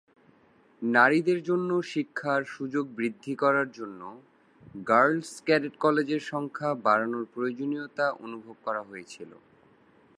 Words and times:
নারীদের 0.81 1.39
জন্য 1.43 1.69
শিক্ষার 1.83 2.41
সুযোগ 2.45 2.85
বৃদ্ধি 2.95 3.33
করার 3.35 3.67
জন্য 3.71 4.01
গার্লস 4.89 5.31
ক্যাডেট 5.45 5.75
কলেজের 5.77 6.21
সংখ্যা 6.23 6.69
বাড়ানোর 6.85 7.25
প্রয়োজনীয়তা 7.33 8.05
অনুভব 8.25 8.55
করা 8.63 8.81
হয়েছিল। 8.81 9.31